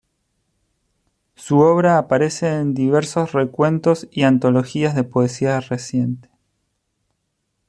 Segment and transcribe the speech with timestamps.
[1.35, 6.29] Su obra aparece en diversos recuentos y antologías de poesía reciente.